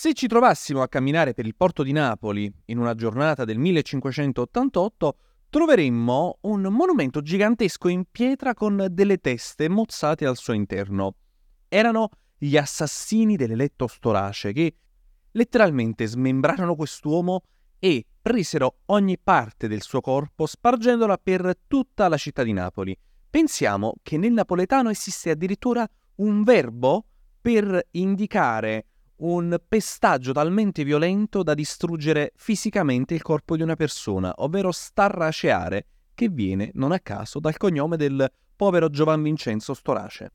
[0.00, 5.16] Se ci trovassimo a camminare per il porto di Napoli in una giornata del 1588,
[5.50, 11.16] troveremmo un monumento gigantesco in pietra con delle teste mozzate al suo interno.
[11.68, 12.08] Erano
[12.38, 14.74] gli assassini dell'eletto Storace che
[15.32, 17.42] letteralmente smembrarono quest'uomo
[17.78, 22.96] e presero ogni parte del suo corpo spargendola per tutta la città di Napoli.
[23.28, 27.04] Pensiamo che nel napoletano esiste addirittura un verbo
[27.38, 28.86] per indicare
[29.20, 36.28] un pestaggio talmente violento da distruggere fisicamente il corpo di una persona, ovvero starraceare, che
[36.28, 40.32] viene, non a caso, dal cognome del povero Giovan Vincenzo Storace.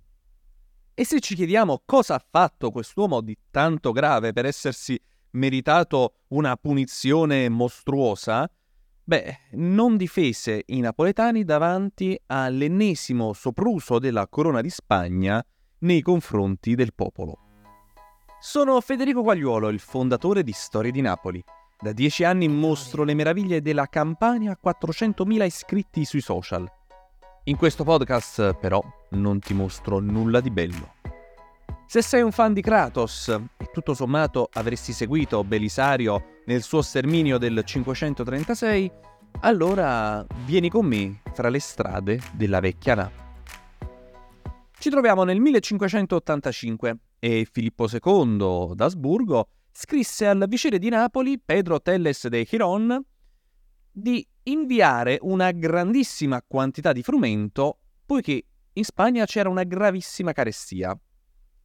[0.94, 5.00] E se ci chiediamo cosa ha fatto quest'uomo di tanto grave per essersi
[5.31, 8.50] meritato una punizione mostruosa,
[9.04, 15.45] beh, non difese i napoletani davanti all'ennesimo sopruso della corona di Spagna
[15.80, 17.45] nei confronti del popolo.
[18.48, 21.44] Sono Federico Quagliuolo, il fondatore di Storie di Napoli.
[21.81, 26.72] Da dieci anni mostro le meraviglie della Campania a 400.000 iscritti sui social.
[27.45, 30.94] In questo podcast, però, non ti mostro nulla di bello.
[31.88, 37.39] Se sei un fan di Kratos e tutto sommato avresti seguito Belisario nel suo sterminio
[37.39, 38.92] del 536,
[39.39, 43.23] allora vieni con me fra le strade della vecchia Napoli.
[44.77, 52.27] Ci troviamo nel 1585 e Filippo II d'Asburgo scrisse al viceré di Napoli, Pedro Telles
[52.27, 53.03] de Giron,
[53.91, 60.97] di inviare una grandissima quantità di frumento, poiché in Spagna c'era una gravissima carestia.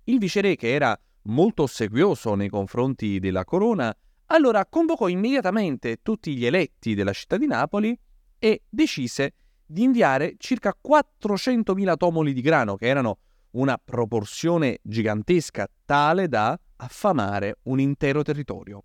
[0.05, 3.95] Il viceré, che era molto ossequioso nei confronti della corona,
[4.27, 7.99] allora convocò immediatamente tutti gli eletti della città di Napoli
[8.39, 9.35] e decise
[9.67, 13.19] di inviare circa 400.000 tomoli di grano, che erano
[13.53, 18.85] una proporzione gigantesca tale da affamare un intero territorio.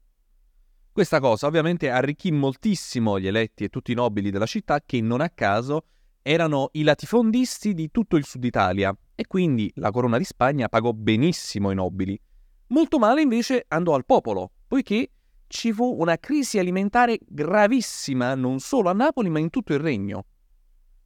[0.92, 5.22] Questa cosa ovviamente arricchì moltissimo gli eletti e tutti i nobili della città che non
[5.22, 5.86] a caso
[6.22, 10.92] erano i latifondisti di tutto il sud Italia e quindi la corona di Spagna pagò
[10.92, 12.20] benissimo i nobili.
[12.68, 15.12] Molto male invece andò al popolo, poiché
[15.48, 20.26] ci fu una crisi alimentare gravissima non solo a Napoli ma in tutto il regno.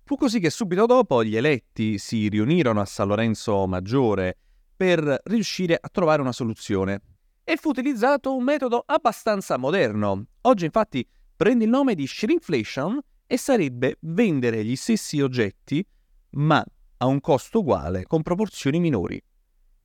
[0.09, 4.35] Fu così che subito dopo gli eletti si riunirono a San Lorenzo Maggiore
[4.75, 7.01] per riuscire a trovare una soluzione.
[7.43, 10.25] E fu utilizzato un metodo abbastanza moderno.
[10.41, 15.85] Oggi infatti prende il nome di shrinkflation e sarebbe vendere gli stessi oggetti
[16.31, 16.65] ma
[16.97, 19.21] a un costo uguale con proporzioni minori.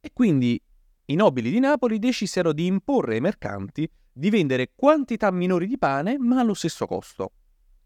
[0.01, 0.59] E quindi
[1.05, 6.17] i nobili di Napoli decisero di imporre ai mercanti di vendere quantità minori di pane
[6.17, 7.33] ma allo stesso costo.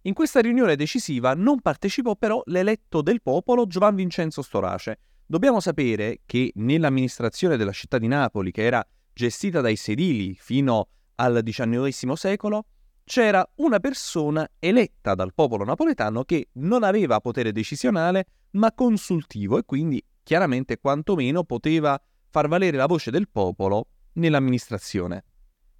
[0.09, 5.01] In questa riunione decisiva non partecipò però l'eletto del popolo Giovan Vincenzo Storace.
[5.27, 8.83] Dobbiamo sapere che nell'amministrazione della città di Napoli, che era
[9.13, 12.65] gestita dai sedili fino al XIX secolo,
[13.05, 19.65] c'era una persona eletta dal popolo napoletano che non aveva potere decisionale ma consultivo e
[19.67, 25.25] quindi chiaramente quantomeno poteva far valere la voce del popolo nell'amministrazione.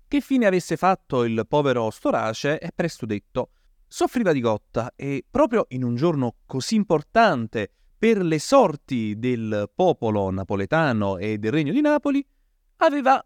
[0.07, 3.53] Che fine avesse fatto il povero Storace è presto detto
[3.89, 10.31] soffriva di gotta e proprio in un giorno così importante per le sorti del popolo
[10.31, 12.25] napoletano e del regno di Napoli,
[12.77, 13.21] aveva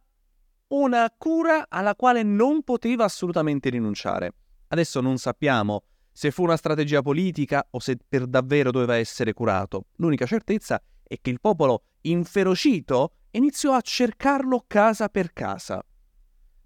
[0.68, 4.32] una cura alla quale non poteva assolutamente rinunciare.
[4.68, 9.86] Adesso non sappiamo se fu una strategia politica o se per davvero doveva essere curato.
[9.96, 15.84] L'unica certezza è che il popolo, inferocito, iniziò a cercarlo casa per casa.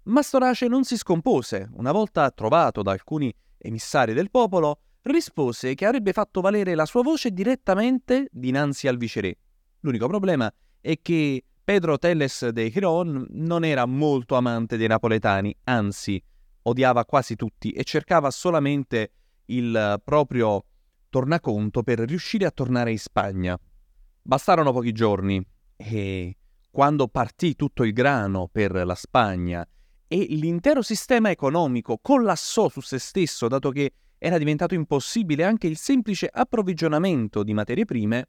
[0.03, 1.69] Ma Storace non si scompose.
[1.73, 3.33] Una volta trovato da alcuni
[3.67, 9.37] emissari del popolo, rispose che avrebbe fatto valere la sua voce direttamente dinanzi al viceré.
[9.81, 10.51] L'unico problema
[10.81, 16.21] è che Pedro Telles de Giron non era molto amante dei napoletani, anzi
[16.63, 19.11] odiava quasi tutti e cercava solamente
[19.45, 20.63] il proprio
[21.09, 23.57] tornaconto per riuscire a tornare in Spagna.
[24.21, 25.45] Bastarono pochi giorni
[25.77, 26.37] e
[26.69, 29.67] quando partì tutto il grano per la Spagna
[30.07, 35.77] e l'intero sistema economico collassò su se stesso dato che era diventato impossibile anche il
[35.77, 38.27] semplice approvvigionamento di materie prime,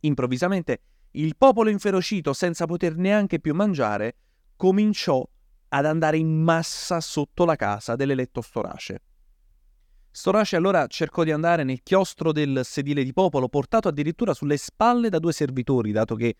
[0.00, 0.80] improvvisamente
[1.12, 4.14] il popolo inferocito senza poter neanche più mangiare
[4.56, 5.26] cominciò
[5.68, 9.02] ad andare in massa sotto la casa dell'eletto Storace.
[10.10, 15.10] Storace allora cercò di andare nel chiostro del sedile di popolo, portato addirittura sulle spalle
[15.10, 16.34] da due servitori, dato che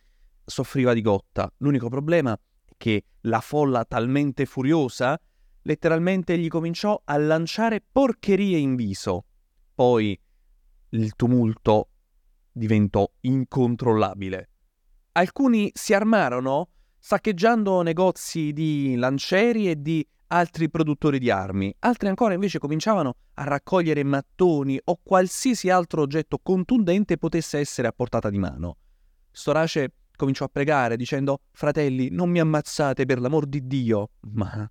[0.44, 1.52] soffriva di gotta.
[1.58, 2.36] L'unico problema
[2.78, 5.20] che la folla talmente furiosa
[5.62, 9.26] letteralmente gli cominciò a lanciare porcherie in viso.
[9.74, 10.18] Poi
[10.90, 11.90] il tumulto
[12.50, 14.48] diventò incontrollabile.
[15.12, 21.74] Alcuni si armarono saccheggiando negozi di lancieri e di altri produttori di armi.
[21.80, 27.92] Altri ancora invece cominciavano a raccogliere mattoni o qualsiasi altro oggetto contundente potesse essere a
[27.92, 28.76] portata di mano.
[29.30, 34.10] Storace cominciò a pregare dicendo Fratelli, non mi ammazzate per l'amor di Dio.
[34.32, 34.68] Ma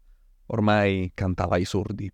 [0.47, 2.11] ormai cantava ai sordi.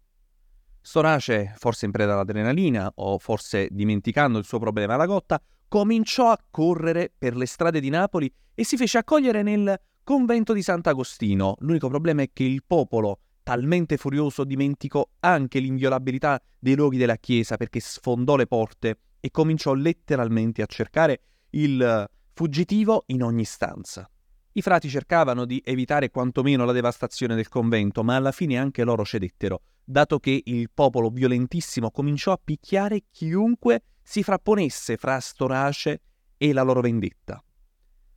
[0.80, 6.40] Storace, forse in preda all'adrenalina o forse dimenticando il suo problema alla gotta, cominciò a
[6.52, 11.56] correre per le strade di Napoli e si fece accogliere nel convento di Sant'Agostino.
[11.60, 17.58] L'unico problema è che il popolo, talmente furioso, dimenticò anche l'inviolabilità dei luoghi della chiesa
[17.58, 21.22] perché sfondò le porte e cominciò letteralmente a cercare
[21.52, 24.10] il fuggitivo in ogni stanza.
[24.56, 29.04] I frati cercavano di evitare quantomeno la devastazione del convento, ma alla fine anche loro
[29.04, 36.02] cedettero, dato che il popolo violentissimo cominciò a picchiare chiunque si frapponesse fra Storace
[36.38, 37.44] e la loro vendetta.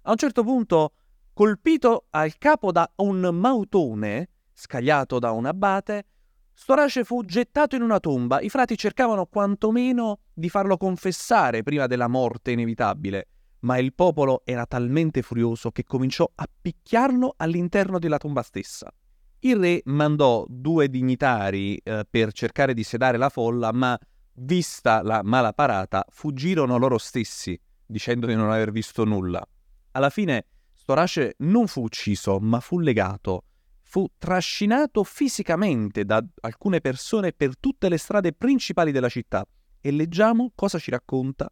[0.03, 0.93] A un certo punto,
[1.33, 6.05] colpito al capo da un mautone, scagliato da un abate,
[6.53, 8.41] Storace fu gettato in una tomba.
[8.41, 13.29] I frati cercavano quantomeno di farlo confessare prima della morte inevitabile,
[13.61, 18.93] ma il popolo era talmente furioso che cominciò a picchiarlo all'interno della tomba stessa.
[19.41, 23.99] Il re mandò due dignitari eh, per cercare di sedare la folla, ma
[24.35, 29.47] vista la mala parata, fuggirono loro stessi, dicendo di non aver visto nulla.
[29.93, 30.47] Alla fine
[30.87, 33.43] Storace non fu ucciso, ma fu legato.
[33.83, 39.45] Fu trascinato fisicamente da alcune persone per tutte le strade principali della città.
[39.81, 41.51] E leggiamo cosa ci racconta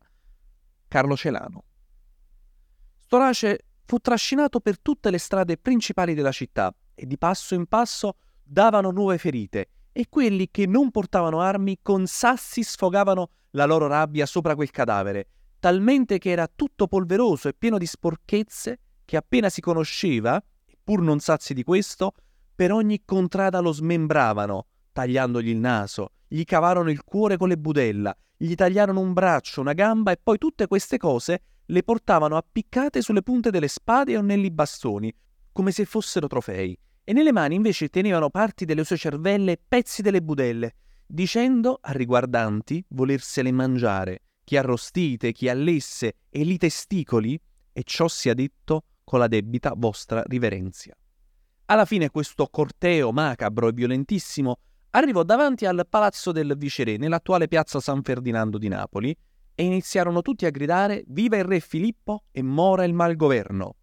[0.86, 1.64] Carlo Celano.
[3.06, 8.16] Storace fu trascinato per tutte le strade principali della città e di passo in passo
[8.42, 14.24] davano nuove ferite e quelli che non portavano armi con sassi sfogavano la loro rabbia
[14.24, 15.26] sopra quel cadavere,
[15.60, 20.42] talmente che era tutto polveroso e pieno di sporchezze che appena si conosceva,
[20.82, 22.14] pur non sazi di questo,
[22.54, 28.16] per ogni contrada lo smembravano, tagliandogli il naso, gli cavarono il cuore con le budella,
[28.34, 33.22] gli tagliarono un braccio, una gamba e poi tutte queste cose le portavano appiccate sulle
[33.22, 35.14] punte delle spade o negli bastoni,
[35.52, 40.02] come se fossero trofei, e nelle mani invece tenevano parti delle sue cervelle e pezzi
[40.02, 40.75] delle budelle,
[41.06, 47.40] dicendo a riguardanti volersele mangiare, chi arrostite, chi allesse e li testicoli,
[47.72, 50.94] e ciò sia detto con la debita vostra riverenzia.
[51.67, 54.58] Alla fine questo corteo macabro e violentissimo
[54.90, 59.17] arrivò davanti al palazzo del viceré nell'attuale piazza San Ferdinando di Napoli
[59.54, 63.76] e iniziarono tutti a gridare Viva il re Filippo e mora il malgoverno.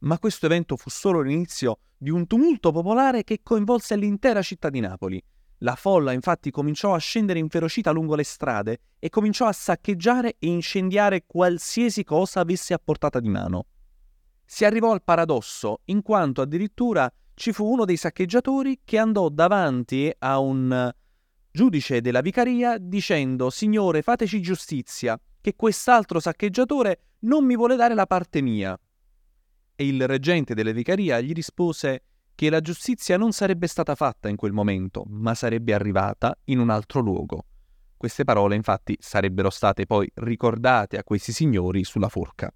[0.00, 4.80] Ma questo evento fu solo l'inizio di un tumulto popolare che coinvolse l'intera città di
[4.80, 5.22] Napoli.
[5.58, 10.46] La folla infatti cominciò a scendere inferocita lungo le strade e cominciò a saccheggiare e
[10.46, 13.66] incendiare qualsiasi cosa avesse a portata di mano.
[14.46, 20.10] Si arrivò al paradosso, in quanto addirittura ci fu uno dei saccheggiatori che andò davanti
[20.18, 20.90] a un
[21.50, 28.06] giudice della vicaria, dicendo Signore, fateci giustizia, che quest'altro saccheggiatore non mi vuole dare la
[28.06, 28.78] parte mia.
[29.74, 32.04] E il reggente della vicaria gli rispose
[32.34, 36.70] che la giustizia non sarebbe stata fatta in quel momento, ma sarebbe arrivata in un
[36.70, 37.44] altro luogo.
[37.96, 42.50] Queste parole infatti sarebbero state poi ricordate a questi signori sulla forca.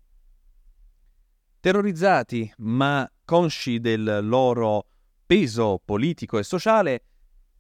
[1.61, 4.87] Terrorizzati, ma consci del loro
[5.27, 7.05] peso politico e sociale,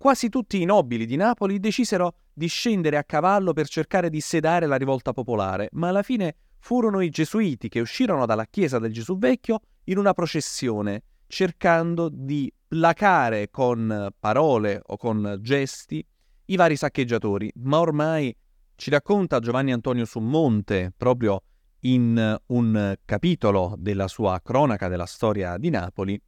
[0.04, 4.66] quasi tutti i nobili di Napoli decisero di scendere a cavallo per cercare di sedare
[4.66, 9.16] la rivolta popolare, ma alla fine furono i gesuiti che uscirono dalla chiesa del Gesù
[9.16, 16.06] Vecchio in una processione, cercando di placare con parole o con gesti
[16.44, 17.50] i vari saccheggiatori.
[17.62, 18.37] Ma ormai
[18.75, 21.44] ci racconta Giovanni Antonio Summonte, proprio
[21.84, 26.20] in un capitolo della sua cronaca della storia di Napoli,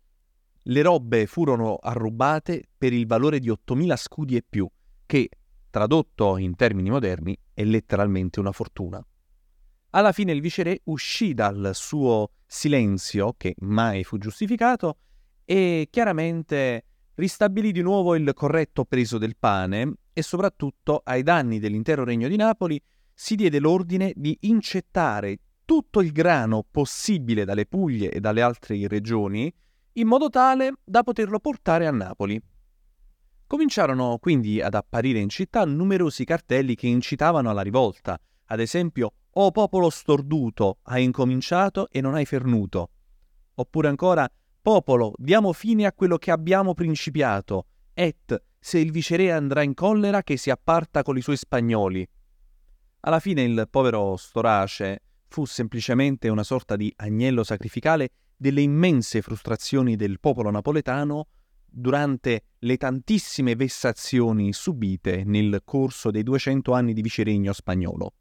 [0.69, 4.69] le robe furono arrubate per il valore di 8.000 scudi e più,
[5.05, 5.29] che,
[5.71, 9.05] tradotto in termini moderni, è letteralmente una fortuna.
[9.91, 14.99] Alla fine il viceré uscì dal suo silenzio, che mai fu giustificato,
[15.45, 22.03] e chiaramente ristabilì di nuovo il corretto preso del pane e soprattutto ai danni dell'intero
[22.03, 22.83] regno di Napoli
[23.15, 29.53] si diede l'ordine di incettare tutto il grano possibile dalle Puglie e dalle altre regioni
[29.99, 32.41] in modo tale da poterlo portare a Napoli.
[33.47, 39.51] Cominciarono quindi ad apparire in città numerosi cartelli che incitavano alla rivolta, ad esempio O
[39.51, 42.91] popolo storduto, hai incominciato e non hai fernuto.
[43.55, 44.29] Oppure ancora
[44.67, 50.25] Popolo, diamo fine a quello che abbiamo principiato, et se il viceré andrà in collera
[50.25, 52.05] che si apparta con i suoi spagnoli.
[53.03, 59.97] Alla fine il povero Storace fu semplicemente una sorta di agnello sacrificale delle immense frustrazioni
[59.97, 61.29] del popolo napoletano
[61.65, 68.15] durante le tantissime vessazioni subite nel corso dei 200 anni di viceregno spagnolo.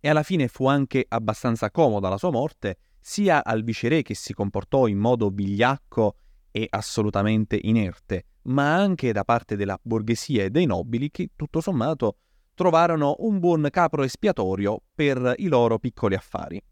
[0.00, 4.32] E alla fine fu anche abbastanza comoda la sua morte, sia al viceré che si
[4.32, 6.16] comportò in modo vigliacco
[6.50, 12.16] e assolutamente inerte, ma anche da parte della borghesia e dei nobili che tutto sommato
[12.54, 16.62] trovarono un buon capro espiatorio per i loro piccoli affari.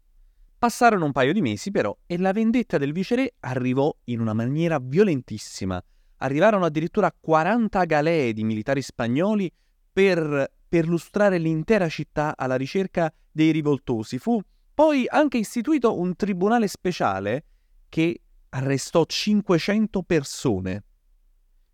[0.61, 4.77] Passarono un paio di mesi però e la vendetta del viceré arrivò in una maniera
[4.79, 5.83] violentissima.
[6.17, 9.51] Arrivarono addirittura 40 galee di militari spagnoli
[9.91, 14.19] per perlustrare l'intera città alla ricerca dei rivoltosi.
[14.19, 14.39] Fu
[14.71, 17.43] poi anche istituito un tribunale speciale
[17.89, 20.83] che arrestò 500 persone.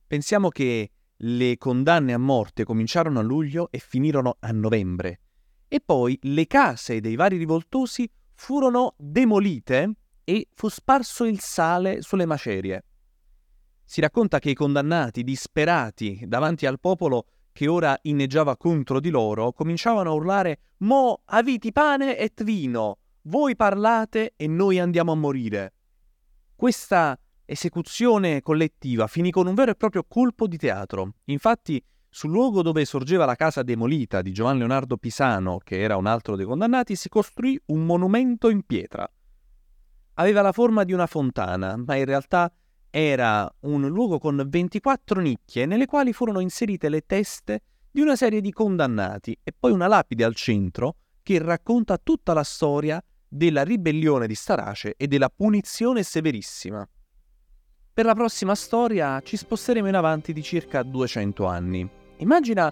[0.08, 5.20] Pensiamo che le condanne a morte cominciarono a luglio e finirono a novembre.
[5.68, 9.92] E poi le case dei vari rivoltosi furono demolite
[10.24, 12.86] e fu sparso il sale sulle macerie.
[13.84, 19.52] Si racconta che i condannati, disperati davanti al popolo che ora inneggiava contro di loro,
[19.52, 25.74] cominciavano a urlare Mo aviti pane et vino, voi parlate e noi andiamo a morire.
[26.56, 31.14] Questa esecuzione collettiva finì con un vero e proprio colpo di teatro.
[31.26, 31.84] Infatti,
[32.18, 36.36] sul luogo dove sorgeva la casa demolita di Giovan Leonardo Pisano, che era un altro
[36.36, 39.08] dei condannati, si costruì un monumento in pietra.
[40.16, 42.52] Aveva la forma di una fontana, ma in realtà
[42.90, 48.42] era un luogo con 24 nicchie nelle quali furono inserite le teste di una serie
[48.42, 54.26] di condannati e poi una lapide al centro che racconta tutta la storia della ribellione
[54.26, 56.84] di Starace e della punizione severissima.
[57.94, 62.06] Per la prossima storia ci sposteremo in avanti di circa 200 anni.
[62.18, 62.72] Immagina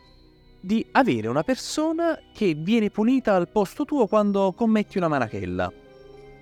[0.59, 5.71] di avere una persona che viene punita al posto tuo quando commetti una marachella.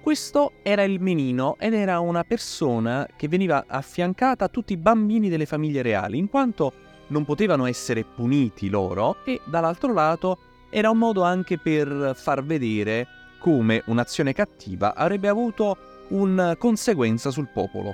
[0.02, 5.28] Questo era il menino ed era una persona che veniva affiancata a tutti i bambini
[5.30, 6.72] delle famiglie reali, in quanto
[7.08, 10.38] non potevano essere puniti loro e dall'altro lato
[10.70, 13.08] era un modo anche per far vedere
[13.40, 17.94] come un'azione cattiva avrebbe avuto una conseguenza sul popolo.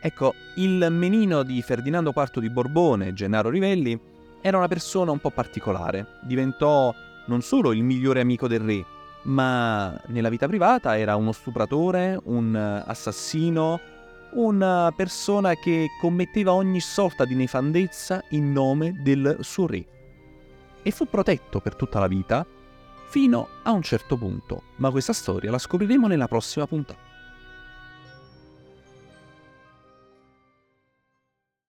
[0.00, 3.98] Ecco, il menino di Ferdinando IV di Borbone, Gennaro Rivelli,
[4.40, 6.18] era una persona un po' particolare.
[6.22, 6.94] Diventò
[7.26, 8.84] non solo il migliore amico del re,
[9.22, 13.80] ma nella vita privata era uno stupratore, un assassino,
[14.32, 19.84] una persona che commetteva ogni sorta di nefandezza in nome del suo re.
[20.82, 22.46] E fu protetto per tutta la vita,
[23.08, 24.62] fino a un certo punto.
[24.76, 27.09] Ma questa storia la scopriremo nella prossima puntata.